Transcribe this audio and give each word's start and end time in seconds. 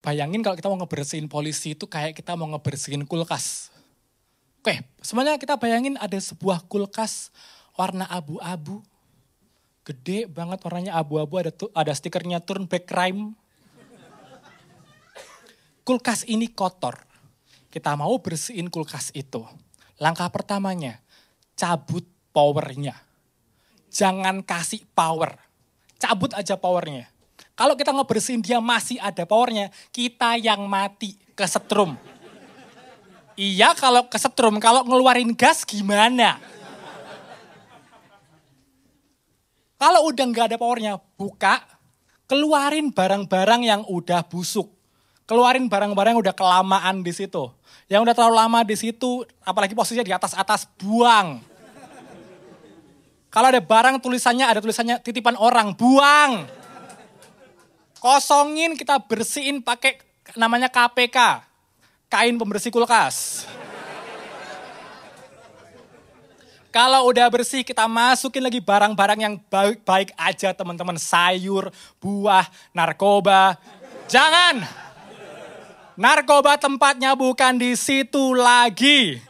Bayangin 0.00 0.40
kalau 0.40 0.56
kita 0.56 0.72
mau 0.72 0.80
ngebersihin 0.80 1.28
polisi 1.28 1.76
itu 1.76 1.84
kayak 1.84 2.16
kita 2.16 2.32
mau 2.32 2.48
ngebersihin 2.56 3.04
kulkas. 3.04 3.68
Oke, 4.64 4.80
semuanya 5.04 5.36
kita 5.36 5.60
bayangin 5.60 6.00
ada 6.00 6.16
sebuah 6.16 6.64
kulkas 6.72 7.28
warna 7.76 8.08
abu-abu. 8.08 8.80
Gede 9.84 10.24
banget 10.24 10.64
warnanya 10.64 10.96
abu-abu, 10.96 11.40
ada 11.40 11.52
tu, 11.52 11.68
ada 11.76 11.92
stikernya 11.92 12.40
turn 12.40 12.64
back 12.64 12.88
crime. 12.88 13.36
Kulkas 15.84 16.24
ini 16.24 16.48
kotor. 16.48 16.96
Kita 17.68 17.92
mau 17.92 18.16
bersihin 18.24 18.72
kulkas 18.72 19.12
itu. 19.12 19.44
Langkah 20.00 20.32
pertamanya, 20.32 21.04
cabut 21.52 22.08
powernya. 22.32 22.96
Jangan 23.92 24.40
kasih 24.40 24.80
power. 24.96 25.36
Cabut 26.00 26.32
aja 26.32 26.56
powernya 26.56 27.19
kalau 27.60 27.76
kita 27.76 27.92
ngebersihin 27.92 28.40
dia 28.40 28.56
masih 28.56 28.96
ada 28.96 29.28
powernya, 29.28 29.68
kita 29.92 30.40
yang 30.40 30.64
mati 30.64 31.12
kesetrum. 31.36 31.92
Iya 33.36 33.76
kalau 33.76 34.08
kesetrum, 34.08 34.56
kalau 34.56 34.80
ngeluarin 34.88 35.36
gas 35.36 35.68
gimana? 35.68 36.40
Kalau 39.76 40.08
udah 40.08 40.24
nggak 40.24 40.46
ada 40.48 40.56
powernya, 40.56 41.04
buka, 41.20 41.60
keluarin 42.24 42.96
barang-barang 42.96 43.60
yang 43.60 43.84
udah 43.92 44.24
busuk. 44.24 44.72
Keluarin 45.28 45.68
barang-barang 45.68 46.16
yang 46.16 46.22
udah 46.24 46.32
kelamaan 46.32 47.04
di 47.04 47.12
situ. 47.12 47.44
Yang 47.92 48.08
udah 48.08 48.14
terlalu 48.16 48.36
lama 48.40 48.60
di 48.64 48.76
situ, 48.80 49.20
apalagi 49.44 49.76
posisinya 49.76 50.08
di 50.08 50.16
atas-atas, 50.16 50.64
buang. 50.80 51.44
Kalau 53.28 53.52
ada 53.52 53.60
barang 53.60 54.00
tulisannya, 54.00 54.48
ada 54.48 54.64
tulisannya 54.64 54.96
titipan 55.04 55.36
orang, 55.36 55.76
buang. 55.76 56.59
Kosongin 58.00 58.80
kita 58.80 58.96
bersihin 58.96 59.60
pakai 59.60 60.00
namanya 60.32 60.72
KPK. 60.72 61.44
Kain 62.08 62.34
pembersih 62.40 62.72
kulkas. 62.72 63.44
Kalau 66.72 67.10
udah 67.12 67.28
bersih 67.28 67.60
kita 67.60 67.84
masukin 67.84 68.40
lagi 68.40 68.62
barang-barang 68.62 69.20
yang 69.20 69.34
baik-baik 69.52 70.16
aja 70.16 70.56
teman-teman. 70.56 70.96
Sayur, 70.96 71.68
buah, 72.00 72.48
narkoba. 72.72 73.60
Jangan. 74.08 74.64
Narkoba 75.98 76.56
tempatnya 76.56 77.12
bukan 77.12 77.60
di 77.60 77.76
situ 77.76 78.32
lagi. 78.32 79.29